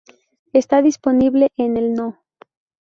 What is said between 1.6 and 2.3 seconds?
el No.